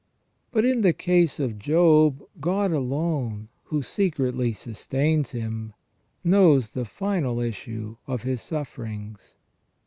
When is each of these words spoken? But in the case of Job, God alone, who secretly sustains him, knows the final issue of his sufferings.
But 0.51 0.65
in 0.65 0.81
the 0.81 0.93
case 0.93 1.39
of 1.39 1.59
Job, 1.59 2.23
God 2.39 2.71
alone, 2.71 3.49
who 3.65 3.83
secretly 3.83 4.51
sustains 4.51 5.29
him, 5.29 5.75
knows 6.23 6.71
the 6.71 6.85
final 6.85 7.39
issue 7.39 7.97
of 8.07 8.23
his 8.23 8.41
sufferings. 8.41 9.35